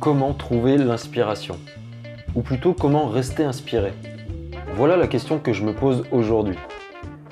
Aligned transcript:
Comment 0.00 0.32
trouver 0.32 0.78
l'inspiration 0.78 1.58
Ou 2.36 2.42
plutôt 2.42 2.72
comment 2.72 3.08
rester 3.08 3.42
inspiré 3.42 3.92
Voilà 4.74 4.96
la 4.96 5.08
question 5.08 5.40
que 5.40 5.52
je 5.52 5.64
me 5.64 5.74
pose 5.74 6.04
aujourd'hui. 6.12 6.56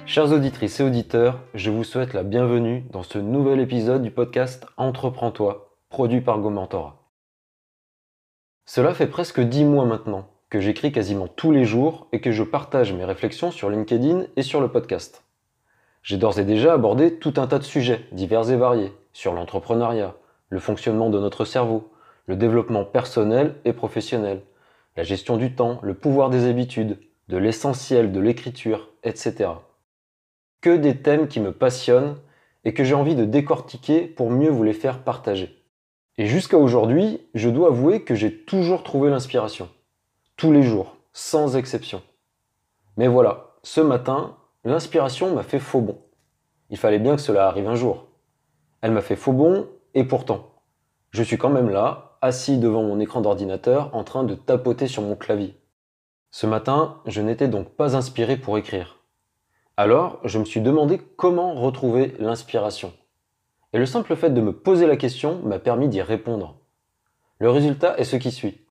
Chers 0.05 0.33
auditrices 0.33 0.81
et 0.81 0.83
auditeurs, 0.83 1.39
je 1.55 1.71
vous 1.71 1.85
souhaite 1.85 2.13
la 2.13 2.25
bienvenue 2.25 2.85
dans 2.91 3.05
ce 3.05 3.19
nouvel 3.19 3.61
épisode 3.61 4.03
du 4.03 4.11
podcast 4.11 4.67
Entreprends-toi, 4.79 5.77
produit 5.91 6.21
par 6.21 6.41
Gomentora. 6.41 7.09
Cela 8.65 8.95
fait 8.95 9.07
presque 9.07 9.41
dix 9.41 9.65
mois 9.65 9.85
maintenant 9.85 10.29
que 10.51 10.59
j'écris 10.59 10.91
quasiment 10.91 11.29
tous 11.29 11.53
les 11.53 11.65
jours 11.65 12.09
et 12.11 12.21
que 12.21 12.33
je 12.33 12.43
partage 12.43 12.93
mes 12.93 13.05
réflexions 13.05 13.53
sur 13.53 13.71
LinkedIn 13.71 14.25
et 14.35 14.43
sur 14.43 14.61
le 14.61 14.69
podcast. 14.69 15.23
J'ai 16.03 16.17
d'ores 16.17 16.41
et 16.41 16.45
déjà 16.45 16.73
abordé 16.73 17.15
tout 17.21 17.35
un 17.37 17.47
tas 17.47 17.61
de 17.61 17.65
sujets 17.65 18.09
divers 18.11 18.51
et 18.51 18.57
variés 18.57 18.93
sur 19.13 19.35
l'entrepreneuriat, 19.35 20.17
le 20.49 20.59
fonctionnement 20.59 21.11
de 21.11 21.21
notre 21.21 21.45
cerveau, 21.45 21.93
le 22.27 22.37
développement 22.37 22.85
personnel 22.85 23.57
et 23.65 23.73
professionnel, 23.73 24.43
la 24.97 25.03
gestion 25.03 25.37
du 25.37 25.55
temps, 25.55 25.79
le 25.83 25.95
pouvoir 25.95 26.31
des 26.31 26.47
habitudes, 26.49 26.99
de 27.29 27.37
l'essentiel 27.37 28.13
de 28.13 28.21
l'écriture, 28.21 28.91
etc. 29.03 29.51
Que 30.61 30.77
des 30.77 30.97
thèmes 30.99 31.29
qui 31.29 31.41
me 31.41 31.53
passionnent 31.53 32.17
et 32.65 32.75
que 32.75 32.85
j'ai 32.85 32.95
envie 32.95 33.15
de 33.15 33.25
décortiquer 33.25 34.03
pour 34.03 34.31
mieux 34.31 34.51
vous 34.51 34.65
les 34.65 34.73
faire 34.73 35.03
partager. 35.03 35.63
Et 36.19 36.27
jusqu'à 36.27 36.59
aujourd'hui, 36.59 37.21
je 37.35 37.51
dois 37.51 37.69
avouer 37.69 38.03
que 38.03 38.15
j'ai 38.15 38.35
toujours 38.35 38.83
trouvé 38.83 39.11
l'inspiration. 39.11 39.69
Tous 40.37 40.53
les 40.53 40.63
jours, 40.63 40.97
sans 41.13 41.57
exception. 41.57 42.03
Mais 42.97 43.07
voilà, 43.07 43.55
ce 43.63 43.81
matin, 43.81 44.37
l'inspiration 44.65 45.35
m'a 45.35 45.43
fait 45.43 45.59
faux 45.59 45.81
bon. 45.81 45.99
Il 46.71 46.79
fallait 46.79 46.99
bien 46.99 47.17
que 47.17 47.23
cela 47.23 47.47
arrive 47.47 47.69
un 47.69 47.75
jour. 47.75 48.07
Elle 48.81 48.93
m'a 48.93 49.03
fait 49.03 49.17
faux 49.17 49.33
bon, 49.33 49.69
et 49.95 50.05
pourtant, 50.05 50.51
je 51.11 51.23
suis 51.23 51.39
quand 51.39 51.51
même 51.51 51.71
là, 51.71 52.06
assis 52.27 52.59
devant 52.59 52.83
mon 52.83 53.01
écran 53.01 53.21
d'ordinateur 53.21 53.95
en 53.95 54.05
train 54.05 54.25
de 54.25 54.35
tapoter 54.35 54.89
sur 54.89 55.03
mon 55.03 55.17
clavier. 55.17 55.59
Ce 56.31 56.47
matin, 56.47 57.01
je 57.07 57.23
n'étais 57.23 57.49
donc 57.49 57.71
pas 57.71 57.97
inspiré 57.97 58.37
pour 58.37 58.59
écrire. 58.59 58.99
Alors, 59.77 60.21
je 60.25 60.39
me 60.39 60.45
suis 60.45 60.61
demandé 60.61 60.99
comment 61.17 61.55
retrouver 61.55 62.15
l'inspiration. 62.19 62.93
Et 63.73 63.79
le 63.79 63.87
simple 63.87 64.17
fait 64.17 64.31
de 64.31 64.41
me 64.41 64.53
poser 64.53 64.87
la 64.87 64.97
question 64.97 65.41
m'a 65.43 65.59
permis 65.59 65.89
d'y 65.89 66.03
répondre. 66.03 66.57
Le 67.39 67.51
résultat 67.51 67.99
est 67.99 68.05
ce 68.05 68.17
qui 68.17 68.31
suit. 68.31 68.67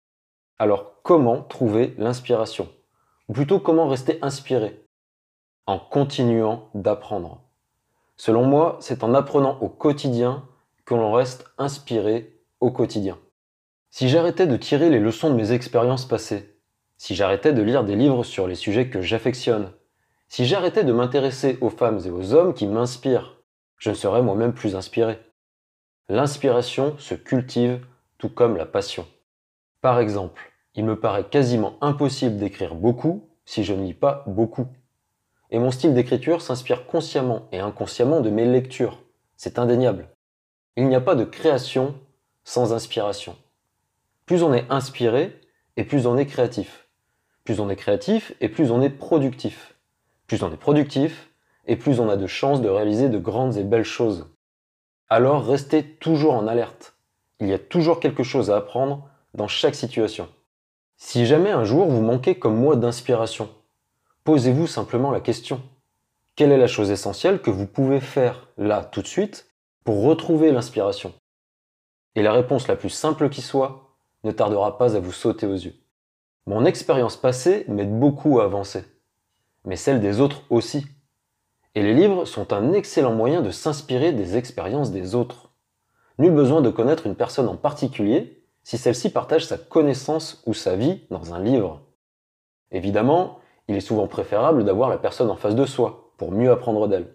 Alors, 0.58 1.02
comment 1.02 1.42
trouver 1.42 1.94
l'inspiration? 1.98 2.68
Ou 3.28 3.32
plutôt, 3.32 3.58
comment 3.58 3.88
rester 3.88 4.18
inspiré? 4.22 4.84
En 5.66 5.78
continuant 5.78 6.68
d'apprendre. 6.74 7.42
Selon 8.16 8.44
moi, 8.44 8.77
c'est 8.80 9.02
en 9.02 9.14
apprenant 9.14 9.58
au 9.60 9.68
quotidien 9.68 10.44
que 10.84 10.94
l'on 10.94 11.12
reste 11.12 11.46
inspiré 11.58 12.38
au 12.60 12.70
quotidien. 12.70 13.18
Si 13.94 14.08
j'arrêtais 14.08 14.46
de 14.46 14.56
tirer 14.56 14.88
les 14.88 14.98
leçons 14.98 15.28
de 15.28 15.34
mes 15.34 15.52
expériences 15.52 16.06
passées, 16.06 16.58
si 16.96 17.14
j'arrêtais 17.14 17.52
de 17.52 17.60
lire 17.60 17.84
des 17.84 17.94
livres 17.94 18.24
sur 18.24 18.48
les 18.48 18.54
sujets 18.54 18.88
que 18.88 19.02
j'affectionne, 19.02 19.70
si 20.28 20.46
j'arrêtais 20.46 20.82
de 20.82 20.94
m'intéresser 20.94 21.58
aux 21.60 21.68
femmes 21.68 22.00
et 22.06 22.08
aux 22.08 22.32
hommes 22.32 22.54
qui 22.54 22.66
m'inspirent, 22.66 23.42
je 23.76 23.90
ne 23.90 23.94
serais 23.94 24.22
moi-même 24.22 24.54
plus 24.54 24.76
inspiré. 24.76 25.18
L'inspiration 26.08 26.96
se 26.96 27.14
cultive 27.14 27.84
tout 28.16 28.30
comme 28.30 28.56
la 28.56 28.64
passion. 28.64 29.06
Par 29.82 30.00
exemple, 30.00 30.54
il 30.74 30.86
me 30.86 30.98
paraît 30.98 31.28
quasiment 31.28 31.77
impossible 31.82 32.38
d'écrire 32.38 32.74
beaucoup 32.74 33.28
si 33.44 33.62
je 33.62 33.74
ne 33.74 33.84
lis 33.84 33.92
pas 33.92 34.24
beaucoup. 34.27 34.68
Et 35.50 35.58
mon 35.58 35.70
style 35.70 35.92
d'écriture 35.92 36.40
s'inspire 36.40 36.86
consciemment 36.86 37.46
et 37.52 37.58
inconsciemment 37.58 38.22
de 38.22 38.30
mes 38.30 38.46
lectures. 38.46 39.02
C'est 39.36 39.58
indéniable. 39.58 40.08
Il 40.77 40.88
n'y 40.88 40.94
a 40.94 41.02
pas 41.02 41.14
de 41.14 41.24
création 41.24 41.94
sans 42.42 42.72
inspiration. 42.72 43.36
Plus 44.33 44.44
on 44.44 44.55
est 44.55 44.64
inspiré 44.70 45.38
et 45.77 45.84
plus 45.84 46.06
on 46.06 46.16
est 46.16 46.25
créatif. 46.25 46.88
Plus 47.44 47.61
on 47.61 47.69
est 47.69 47.77
créatif 47.77 48.33
et 48.40 48.48
plus 48.48 48.70
on 48.70 48.80
est 48.80 48.89
productif. 48.89 49.74
Plus 50.27 50.42
on 50.42 50.51
est 50.51 50.56
productif 50.56 51.29
et 51.67 51.77
plus 51.77 52.01
on 52.01 52.08
a 52.08 52.17
de 52.17 52.27
chances 52.27 52.62
de 52.62 52.70
réaliser 52.70 53.11
de 53.11 53.18
grandes 53.18 53.58
et 53.58 53.62
belles 53.62 53.84
choses. 53.84 54.30
Alors 55.11 55.45
restez 55.45 55.84
toujours 55.84 56.33
en 56.33 56.46
alerte. 56.46 56.96
Il 57.40 57.48
y 57.48 57.52
a 57.52 57.58
toujours 57.58 58.01
quelque 58.01 58.23
chose 58.23 58.51
à 58.51 58.56
apprendre 58.56 59.06
dans 59.34 59.48
chaque 59.48 59.74
situation. 59.74 60.30
Si 60.96 61.27
jamais 61.27 61.51
un 61.51 61.64
jour 61.64 61.89
vous 61.89 62.01
manquez 62.01 62.36
comme 62.36 62.56
moi 62.56 62.74
d'inspiration, 62.74 63.51
posez-vous 64.24 64.67
simplement 64.67 65.11
la 65.11 65.20
question. 65.20 65.61
Quelle 66.36 66.52
est 66.52 66.56
la 66.56 66.68
chose 66.68 66.90
essentielle 66.90 67.42
que 67.42 67.51
vous 67.51 67.67
pouvez 67.67 68.01
faire 68.01 68.48
là 68.56 68.83
tout 68.83 69.02
de 69.02 69.06
suite 69.06 69.52
pour 69.85 70.02
retrouver 70.02 70.52
l'inspiration? 70.52 71.12
Et 72.14 72.23
la 72.23 72.33
réponse 72.33 72.67
la 72.67 72.77
plus 72.77 72.89
simple 72.89 73.29
qui 73.29 73.42
soit, 73.42 73.92
ne 74.24 74.33
tardera 74.33 74.78
pas 74.78 74.96
à 74.96 75.00
vous 75.00 75.12
sauter 75.12 75.46
aux 75.46 75.55
yeux. 75.55 75.74
Mon 76.46 76.64
expérience 76.64 77.16
passée 77.16 77.64
m'aide 77.68 77.98
beaucoup 77.98 78.40
à 78.40 78.44
avancer, 78.44 78.84
mais 79.64 79.77
celle 79.77 80.00
des 80.00 80.20
autres 80.20 80.42
aussi. 80.50 80.86
Et 81.74 81.83
les 81.83 81.94
livres 81.94 82.24
sont 82.24 82.52
un 82.52 82.72
excellent 82.72 83.14
moyen 83.14 83.42
de 83.42 83.50
s'inspirer 83.50 84.12
des 84.12 84.36
expériences 84.36 84.90
des 84.90 85.14
autres. 85.14 85.50
Nul 86.18 86.32
besoin 86.32 86.61
de 86.61 86.70
connaître 86.70 87.06
une 87.06 87.14
personne 87.14 87.48
en 87.48 87.56
particulier 87.56 88.44
si 88.64 88.78
celle-ci 88.78 89.11
partage 89.11 89.46
sa 89.46 89.58
connaissance 89.58 90.42
ou 90.46 90.55
sa 90.55 90.77
vie 90.77 91.00
dans 91.11 91.34
un 91.34 91.42
livre. 91.42 91.80
Évidemment, 92.70 93.38
il 93.68 93.77
est 93.77 93.80
souvent 93.80 94.06
préférable 94.06 94.64
d'avoir 94.64 94.88
la 94.88 94.98
personne 94.98 95.30
en 95.30 95.36
face 95.36 95.55
de 95.55 95.64
soi 95.64 96.12
pour 96.16 96.32
mieux 96.32 96.50
apprendre 96.50 96.88
d'elle. 96.88 97.14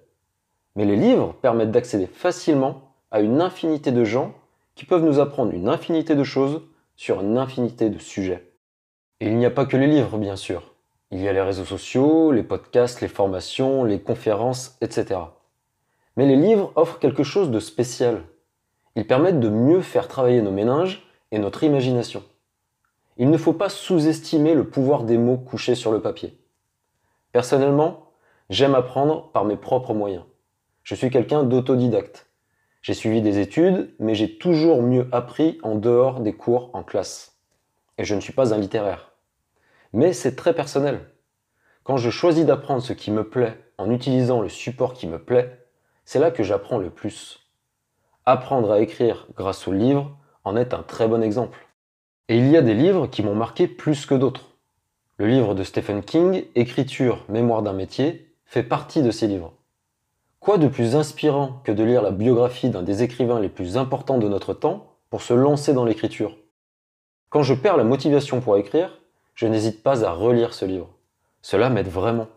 Mais 0.75 0.85
les 0.85 0.95
livres 0.95 1.35
permettent 1.41 1.71
d'accéder 1.71 2.07
facilement 2.07 2.93
à 3.11 3.21
une 3.21 3.41
infinité 3.41 3.91
de 3.91 4.03
gens 4.03 4.33
qui 4.75 4.85
peuvent 4.85 5.03
nous 5.03 5.19
apprendre 5.19 5.53
une 5.53 5.69
infinité 5.69 6.15
de 6.15 6.23
choses 6.23 6.61
sur 6.97 7.21
une 7.21 7.37
infinité 7.37 7.89
de 7.89 7.99
sujets. 7.99 8.51
Et 9.21 9.27
il 9.27 9.37
n'y 9.37 9.45
a 9.45 9.51
pas 9.51 9.65
que 9.65 9.77
les 9.77 9.87
livres, 9.87 10.17
bien 10.17 10.35
sûr. 10.35 10.73
Il 11.11 11.21
y 11.21 11.27
a 11.29 11.33
les 11.33 11.41
réseaux 11.41 11.63
sociaux, 11.63 12.33
les 12.33 12.43
podcasts, 12.43 12.99
les 12.99 13.07
formations, 13.07 13.85
les 13.85 14.01
conférences, 14.01 14.77
etc. 14.81 15.21
Mais 16.17 16.25
les 16.25 16.35
livres 16.35 16.73
offrent 16.75 16.99
quelque 16.99 17.23
chose 17.23 17.49
de 17.49 17.59
spécial. 17.59 18.23
Ils 18.95 19.07
permettent 19.07 19.39
de 19.39 19.49
mieux 19.49 19.81
faire 19.81 20.07
travailler 20.07 20.41
nos 20.41 20.51
méninges 20.51 21.07
et 21.31 21.39
notre 21.39 21.63
imagination. 21.63 22.23
Il 23.17 23.29
ne 23.29 23.37
faut 23.37 23.53
pas 23.53 23.69
sous-estimer 23.69 24.53
le 24.53 24.67
pouvoir 24.67 25.03
des 25.03 25.17
mots 25.17 25.37
couchés 25.37 25.75
sur 25.75 25.91
le 25.91 26.01
papier. 26.01 26.37
Personnellement, 27.31 28.11
j'aime 28.49 28.75
apprendre 28.75 29.29
par 29.31 29.45
mes 29.45 29.55
propres 29.55 29.93
moyens. 29.93 30.23
Je 30.83 30.95
suis 30.95 31.09
quelqu'un 31.09 31.43
d'autodidacte. 31.43 32.26
J'ai 32.87 32.93
suivi 32.93 33.21
des 33.21 33.39
études, 33.39 33.93
mais 33.99 34.15
j'ai 34.15 34.37
toujours 34.37 34.81
mieux 34.81 35.09
appris 35.11 35.59
en 35.61 35.75
dehors 35.75 36.21
des 36.21 36.31
cours 36.31 36.69
en 36.71 36.83
classe. 36.83 37.35
Et 37.97 38.05
je 38.05 38.15
ne 38.15 38.21
suis 38.21 38.31
pas 38.31 38.53
un 38.53 38.57
littéraire. 38.57 39.11
Mais 39.91 40.13
c'est 40.13 40.37
très 40.37 40.53
personnel. 40.55 41.01
Quand 41.83 41.97
je 41.97 42.09
choisis 42.09 42.45
d'apprendre 42.45 42.81
ce 42.81 42.93
qui 42.93 43.11
me 43.11 43.27
plaît 43.27 43.59
en 43.77 43.91
utilisant 43.91 44.39
le 44.39 44.47
support 44.47 44.93
qui 44.93 45.05
me 45.05 45.19
plaît, 45.19 45.67
c'est 46.05 46.19
là 46.19 46.31
que 46.31 46.43
j'apprends 46.43 46.77
le 46.77 46.89
plus. 46.89 47.49
Apprendre 48.25 48.71
à 48.71 48.79
écrire 48.79 49.27
grâce 49.35 49.67
aux 49.67 49.73
livres 49.73 50.17
en 50.45 50.55
est 50.55 50.73
un 50.73 50.81
très 50.81 51.09
bon 51.09 51.21
exemple. 51.21 51.67
Et 52.29 52.37
il 52.37 52.47
y 52.47 52.55
a 52.55 52.61
des 52.61 52.73
livres 52.73 53.07
qui 53.07 53.21
m'ont 53.21 53.35
marqué 53.35 53.67
plus 53.67 54.05
que 54.05 54.15
d'autres. 54.15 54.55
Le 55.17 55.27
livre 55.27 55.55
de 55.55 55.63
Stephen 55.63 56.03
King, 56.03 56.45
Écriture, 56.55 57.25
mémoire 57.27 57.63
d'un 57.63 57.73
métier, 57.73 58.33
fait 58.45 58.63
partie 58.63 59.01
de 59.01 59.11
ces 59.11 59.27
livres. 59.27 59.56
Quoi 60.39 60.57
de 60.57 60.67
plus 60.67 60.95
inspirant 60.95 61.61
que 61.63 61.71
de 61.71 61.83
lire 61.83 62.01
la 62.01 62.11
biographie 62.11 62.69
d'un 62.69 62.83
des 62.83 63.03
écrivains 63.03 63.39
les 63.39 63.49
plus 63.49 63.75
importants 63.75 64.17
de 64.17 64.27
notre 64.27 64.53
temps 64.53 64.95
pour 65.09 65.21
se 65.21 65.33
lancer 65.33 65.73
dans 65.73 65.83
l'écriture? 65.83 66.37
Quand 67.29 67.43
je 67.43 67.53
perds 67.53 67.77
la 67.77 67.83
motivation 67.83 68.39
pour 68.39 68.55
écrire, 68.57 68.99
je 69.35 69.45
n'hésite 69.45 69.83
pas 69.83 70.05
à 70.05 70.11
relire 70.11 70.53
ce 70.53 70.65
livre. 70.65 70.89
Cela 71.41 71.69
m'aide 71.69 71.89
vraiment. 71.89 72.27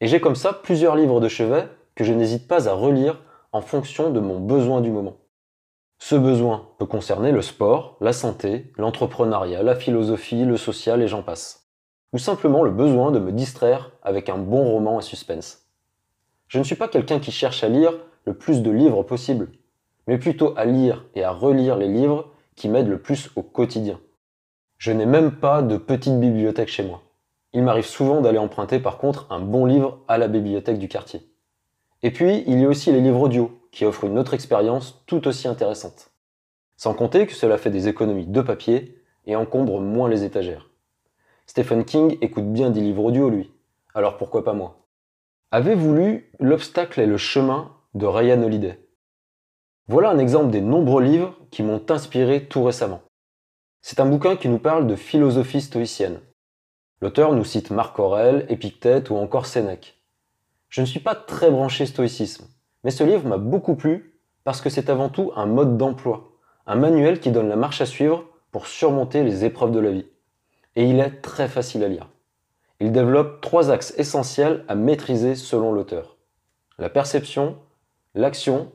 Et 0.00 0.08
j'ai 0.08 0.20
comme 0.20 0.36
ça 0.36 0.52
plusieurs 0.52 0.96
livres 0.96 1.20
de 1.20 1.28
chevet 1.28 1.68
que 1.94 2.04
je 2.04 2.12
n'hésite 2.12 2.48
pas 2.48 2.68
à 2.68 2.74
relire 2.74 3.20
en 3.52 3.60
fonction 3.60 4.10
de 4.10 4.20
mon 4.20 4.38
besoin 4.38 4.80
du 4.80 4.90
moment. 4.90 5.16
Ce 5.98 6.16
besoin 6.16 6.68
peut 6.78 6.86
concerner 6.86 7.32
le 7.32 7.42
sport, 7.42 7.96
la 8.00 8.12
santé, 8.12 8.72
l'entrepreneuriat, 8.76 9.62
la 9.62 9.76
philosophie, 9.76 10.44
le 10.44 10.56
social 10.56 11.00
et 11.00 11.08
j'en 11.08 11.22
passe. 11.22 11.68
Ou 12.12 12.18
simplement 12.18 12.62
le 12.62 12.72
besoin 12.72 13.10
de 13.12 13.20
me 13.20 13.32
distraire 13.32 13.92
avec 14.02 14.28
un 14.28 14.38
bon 14.38 14.64
roman 14.64 14.98
à 14.98 15.02
suspense. 15.02 15.62
Je 16.52 16.58
ne 16.58 16.64
suis 16.64 16.74
pas 16.74 16.88
quelqu'un 16.88 17.18
qui 17.18 17.32
cherche 17.32 17.64
à 17.64 17.68
lire 17.70 17.94
le 18.26 18.34
plus 18.34 18.60
de 18.60 18.70
livres 18.70 19.02
possible, 19.02 19.48
mais 20.06 20.18
plutôt 20.18 20.52
à 20.58 20.66
lire 20.66 21.06
et 21.14 21.24
à 21.24 21.30
relire 21.30 21.78
les 21.78 21.88
livres 21.88 22.30
qui 22.56 22.68
m'aident 22.68 22.90
le 22.90 23.00
plus 23.00 23.30
au 23.36 23.42
quotidien. 23.42 23.98
Je 24.76 24.92
n'ai 24.92 25.06
même 25.06 25.32
pas 25.32 25.62
de 25.62 25.78
petite 25.78 26.20
bibliothèque 26.20 26.68
chez 26.68 26.82
moi. 26.82 27.00
Il 27.54 27.62
m'arrive 27.62 27.86
souvent 27.86 28.20
d'aller 28.20 28.36
emprunter 28.36 28.80
par 28.80 28.98
contre 28.98 29.26
un 29.30 29.40
bon 29.40 29.64
livre 29.64 30.00
à 30.08 30.18
la 30.18 30.28
bibliothèque 30.28 30.78
du 30.78 30.88
quartier. 30.88 31.26
Et 32.02 32.10
puis, 32.10 32.44
il 32.46 32.60
y 32.60 32.66
a 32.66 32.68
aussi 32.68 32.92
les 32.92 33.00
livres 33.00 33.22
audio, 33.22 33.58
qui 33.70 33.86
offrent 33.86 34.04
une 34.04 34.18
autre 34.18 34.34
expérience 34.34 35.02
tout 35.06 35.26
aussi 35.26 35.48
intéressante. 35.48 36.10
Sans 36.76 36.92
compter 36.92 37.26
que 37.26 37.32
cela 37.32 37.56
fait 37.56 37.70
des 37.70 37.88
économies 37.88 38.26
de 38.26 38.40
papier 38.42 39.02
et 39.24 39.36
encombre 39.36 39.80
moins 39.80 40.10
les 40.10 40.22
étagères. 40.22 40.68
Stephen 41.46 41.86
King 41.86 42.18
écoute 42.20 42.52
bien 42.52 42.68
des 42.68 42.82
livres 42.82 43.04
audio, 43.04 43.30
lui. 43.30 43.50
Alors 43.94 44.18
pourquoi 44.18 44.44
pas 44.44 44.52
moi? 44.52 44.81
Avez-vous 45.54 45.94
lu 45.94 46.32
L'obstacle 46.40 46.98
et 46.98 47.04
le 47.04 47.18
chemin 47.18 47.72
de 47.92 48.06
Ryan 48.06 48.42
Holiday? 48.42 48.78
Voilà 49.86 50.08
un 50.08 50.18
exemple 50.18 50.50
des 50.50 50.62
nombreux 50.62 51.02
livres 51.02 51.36
qui 51.50 51.62
m'ont 51.62 51.84
inspiré 51.90 52.46
tout 52.46 52.64
récemment. 52.64 53.02
C'est 53.82 54.00
un 54.00 54.06
bouquin 54.06 54.36
qui 54.36 54.48
nous 54.48 54.58
parle 54.58 54.86
de 54.86 54.96
philosophie 54.96 55.60
stoïcienne. 55.60 56.20
L'auteur 57.02 57.34
nous 57.34 57.44
cite 57.44 57.70
Marc 57.70 57.98
Aurèle, 57.98 58.46
Épictète 58.48 59.10
ou 59.10 59.16
encore 59.16 59.44
Sénèque. 59.44 60.00
Je 60.70 60.80
ne 60.80 60.86
suis 60.86 61.00
pas 61.00 61.14
très 61.14 61.50
branché 61.50 61.84
stoïcisme, 61.84 62.46
mais 62.82 62.90
ce 62.90 63.04
livre 63.04 63.28
m'a 63.28 63.36
beaucoup 63.36 63.74
plu 63.74 64.18
parce 64.44 64.62
que 64.62 64.70
c'est 64.70 64.88
avant 64.88 65.10
tout 65.10 65.32
un 65.36 65.44
mode 65.44 65.76
d'emploi, 65.76 66.32
un 66.66 66.76
manuel 66.76 67.20
qui 67.20 67.30
donne 67.30 67.50
la 67.50 67.56
marche 67.56 67.82
à 67.82 67.86
suivre 67.86 68.24
pour 68.52 68.66
surmonter 68.66 69.22
les 69.22 69.44
épreuves 69.44 69.72
de 69.72 69.80
la 69.80 69.90
vie. 69.90 70.06
Et 70.76 70.84
il 70.84 70.98
est 70.98 71.20
très 71.20 71.46
facile 71.46 71.84
à 71.84 71.88
lire. 71.88 72.08
Il 72.82 72.90
développe 72.90 73.40
trois 73.40 73.70
axes 73.70 73.94
essentiels 73.96 74.64
à 74.66 74.74
maîtriser 74.74 75.36
selon 75.36 75.70
l'auteur. 75.70 76.16
La 76.80 76.90
perception, 76.90 77.54
l'action 78.16 78.72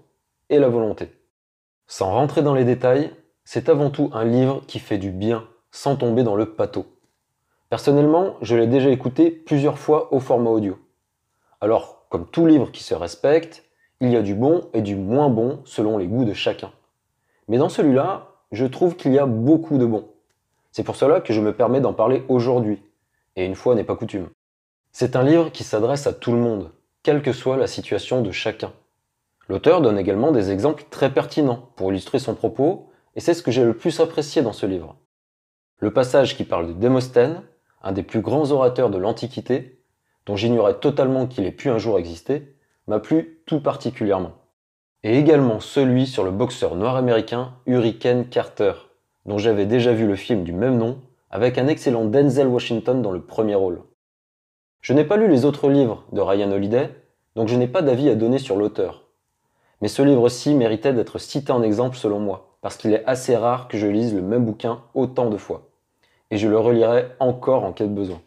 et 0.49 0.59
la 0.59 0.69
volonté. 0.69 1.11
Sans 1.87 2.13
rentrer 2.13 2.41
dans 2.41 2.53
les 2.53 2.63
détails, 2.63 3.11
c'est 3.43 3.67
avant 3.67 3.89
tout 3.89 4.09
un 4.13 4.23
livre 4.23 4.61
qui 4.65 4.79
fait 4.79 4.97
du 4.97 5.11
bien 5.11 5.45
sans 5.71 5.97
tomber 5.97 6.23
dans 6.23 6.37
le 6.37 6.53
pâteau. 6.53 6.85
Personnellement, 7.69 8.35
je 8.41 8.55
l'ai 8.55 8.67
déjà 8.67 8.91
écouté 8.91 9.29
plusieurs 9.29 9.77
fois 9.77 10.13
au 10.13 10.21
format 10.21 10.51
audio. 10.51 10.79
Alors, 11.59 12.05
comme 12.07 12.27
tout 12.27 12.45
livre 12.45 12.71
qui 12.71 12.83
se 12.83 12.95
respecte, 12.95 13.65
il 13.99 14.09
y 14.09 14.15
a 14.15 14.21
du 14.21 14.35
bon 14.35 14.69
et 14.71 14.81
du 14.81 14.95
moins 14.95 15.29
bon 15.29 15.59
selon 15.65 15.97
les 15.97 16.07
goûts 16.07 16.23
de 16.23 16.33
chacun. 16.33 16.71
Mais 17.49 17.57
dans 17.57 17.67
celui-là, 17.67 18.29
je 18.53 18.65
trouve 18.65 18.95
qu'il 18.95 19.11
y 19.11 19.19
a 19.19 19.25
beaucoup 19.25 19.77
de 19.77 19.85
bon. 19.85 20.07
C'est 20.71 20.83
pour 20.83 20.95
cela 20.95 21.19
que 21.19 21.33
je 21.33 21.41
me 21.41 21.51
permets 21.51 21.81
d'en 21.81 21.93
parler 21.93 22.23
aujourd'hui, 22.29 22.81
et 23.37 23.45
une 23.45 23.55
fois 23.55 23.75
n'est 23.75 23.85
pas 23.85 23.95
coutume. 23.95 24.29
C'est 24.91 25.15
un 25.15 25.23
livre 25.23 25.51
qui 25.51 25.63
s'adresse 25.63 26.07
à 26.07 26.13
tout 26.13 26.33
le 26.33 26.39
monde, 26.39 26.71
quelle 27.03 27.21
que 27.21 27.31
soit 27.31 27.55
la 27.55 27.67
situation 27.67 28.21
de 28.21 28.31
chacun. 28.31 28.73
L'auteur 29.47 29.81
donne 29.81 29.97
également 29.97 30.31
des 30.31 30.51
exemples 30.51 30.83
très 30.89 31.13
pertinents 31.13 31.69
pour 31.77 31.91
illustrer 31.91 32.19
son 32.19 32.35
propos, 32.35 32.89
et 33.15 33.21
c'est 33.21 33.35
ce 33.35 33.43
que 33.43 33.51
j'ai 33.51 33.63
le 33.63 33.77
plus 33.77 33.99
apprécié 34.01 34.41
dans 34.41 34.53
ce 34.53 34.65
livre. 34.65 34.97
Le 35.79 35.93
passage 35.93 36.35
qui 36.35 36.43
parle 36.43 36.67
de 36.67 36.73
Démosthène, 36.73 37.43
un 37.83 37.91
des 37.91 38.03
plus 38.03 38.21
grands 38.21 38.51
orateurs 38.51 38.89
de 38.89 38.97
l'Antiquité, 38.97 39.79
dont 40.25 40.35
j'ignorais 40.35 40.79
totalement 40.79 41.27
qu'il 41.27 41.45
ait 41.45 41.51
pu 41.51 41.69
un 41.69 41.77
jour 41.77 41.99
exister, 41.99 42.55
m'a 42.87 42.99
plu 42.99 43.39
tout 43.45 43.61
particulièrement. 43.61 44.33
Et 45.03 45.17
également 45.17 45.59
celui 45.59 46.07
sur 46.07 46.23
le 46.23 46.31
boxeur 46.31 46.75
noir 46.75 46.95
américain 46.95 47.53
Hurricane 47.67 48.27
Carter, 48.27 48.73
dont 49.27 49.37
j'avais 49.37 49.67
déjà 49.67 49.93
vu 49.93 50.07
le 50.07 50.15
film 50.15 50.43
du 50.43 50.53
même 50.53 50.77
nom, 50.77 50.99
avec 51.29 51.57
un 51.57 51.67
excellent 51.67 52.05
Denzel 52.05 52.47
Washington 52.47 53.01
dans 53.01 53.11
le 53.11 53.21
premier 53.21 53.55
rôle. 53.55 53.81
Je 54.81 54.93
n'ai 54.93 55.03
pas 55.03 55.17
lu 55.17 55.27
les 55.27 55.43
autres 55.43 55.69
livres 55.69 56.05
de 56.13 56.21
Ryan 56.21 56.51
Holiday, 56.51 56.89
donc 57.35 57.49
je 57.49 57.55
n'ai 57.55 57.67
pas 57.67 57.81
d'avis 57.81 58.09
à 58.09 58.15
donner 58.15 58.39
sur 58.39 58.55
l'auteur. 58.55 59.03
Mais 59.81 59.89
ce 59.89 60.01
livre-ci 60.01 60.55
méritait 60.55 60.93
d'être 60.93 61.19
cité 61.19 61.51
en 61.51 61.61
exemple 61.61 61.97
selon 61.97 62.19
moi, 62.19 62.55
parce 62.61 62.77
qu'il 62.77 62.93
est 62.93 63.05
assez 63.05 63.35
rare 63.35 63.67
que 63.67 63.77
je 63.77 63.87
lise 63.87 64.15
le 64.15 64.21
même 64.21 64.45
bouquin 64.45 64.81
autant 64.93 65.29
de 65.29 65.37
fois. 65.37 65.69
Et 66.31 66.37
je 66.37 66.47
le 66.47 66.57
relirai 66.57 67.07
encore 67.19 67.63
en 67.63 67.73
cas 67.73 67.85
de 67.85 67.93
besoin. 67.93 68.21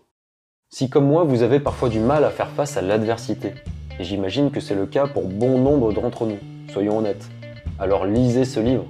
Si 0.69 0.89
comme 0.91 1.07
moi 1.07 1.25
vous 1.25 1.43
avez 1.43 1.59
parfois 1.59 1.89
du 1.89 1.99
mal 1.99 2.25
à 2.25 2.31
faire 2.31 2.51
face 2.51 2.77
à 2.77 2.83
l'adversité, 2.83 3.55
et 3.99 4.05
j'imagine 4.05 4.51
que 4.51 4.61
c'est 4.61 4.75
le 4.75 4.87
cas 4.87 5.07
pour 5.07 5.25
bon 5.25 5.59
nombre 5.59 5.93
d'entre 5.93 6.27
nous, 6.27 6.39
soyons 6.69 6.99
honnêtes, 6.99 7.29
alors 7.79 8.07
lisez 8.07 8.45
ce 8.45 8.61
livre. 8.61 8.85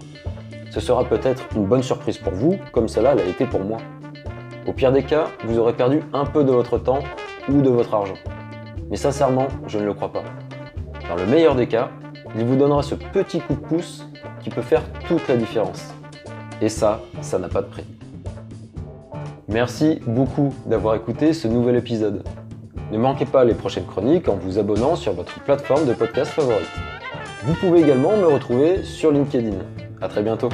Ce 0.70 0.80
sera 0.80 1.04
peut-être 1.04 1.48
une 1.56 1.66
bonne 1.66 1.82
surprise 1.82 2.18
pour 2.18 2.32
vous, 2.32 2.56
comme 2.72 2.88
cela 2.88 3.14
l'a 3.14 3.24
été 3.24 3.46
pour 3.46 3.60
moi. 3.60 3.78
Au 4.70 4.72
pire 4.72 4.92
des 4.92 5.02
cas, 5.02 5.26
vous 5.44 5.58
aurez 5.58 5.72
perdu 5.72 6.00
un 6.12 6.24
peu 6.24 6.44
de 6.44 6.52
votre 6.52 6.78
temps 6.78 7.00
ou 7.48 7.60
de 7.60 7.68
votre 7.68 7.92
argent. 7.92 8.14
Mais 8.88 8.96
sincèrement, 8.96 9.48
je 9.66 9.80
ne 9.80 9.84
le 9.84 9.94
crois 9.94 10.12
pas. 10.12 10.22
Dans 11.08 11.16
le 11.16 11.26
meilleur 11.26 11.56
des 11.56 11.66
cas, 11.66 11.90
il 12.36 12.44
vous 12.44 12.54
donnera 12.54 12.84
ce 12.84 12.94
petit 12.94 13.40
coup 13.40 13.54
de 13.54 13.58
pouce 13.58 14.06
qui 14.40 14.48
peut 14.48 14.62
faire 14.62 14.84
toute 15.08 15.26
la 15.26 15.36
différence. 15.36 15.92
Et 16.60 16.68
ça, 16.68 17.00
ça 17.20 17.40
n'a 17.40 17.48
pas 17.48 17.62
de 17.62 17.66
prix. 17.66 17.84
Merci 19.48 19.98
beaucoup 20.06 20.54
d'avoir 20.66 20.94
écouté 20.94 21.32
ce 21.32 21.48
nouvel 21.48 21.74
épisode. 21.74 22.22
Ne 22.92 22.98
manquez 22.98 23.26
pas 23.26 23.44
les 23.44 23.54
prochaines 23.54 23.86
chroniques 23.86 24.28
en 24.28 24.36
vous 24.36 24.60
abonnant 24.60 24.94
sur 24.94 25.14
votre 25.14 25.40
plateforme 25.40 25.84
de 25.84 25.94
podcast 25.94 26.30
favorite. 26.30 26.70
Vous 27.42 27.54
pouvez 27.54 27.80
également 27.80 28.16
me 28.16 28.26
retrouver 28.26 28.84
sur 28.84 29.10
LinkedIn. 29.10 29.56
A 30.00 30.06
très 30.06 30.22
bientôt. 30.22 30.50